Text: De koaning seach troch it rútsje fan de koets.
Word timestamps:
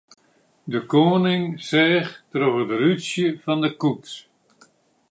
De 0.71 0.79
koaning 0.91 1.45
seach 1.67 2.11
troch 2.31 2.59
it 2.63 2.71
rútsje 2.79 3.25
fan 3.43 3.59
de 3.63 3.71
koets. 3.81 4.13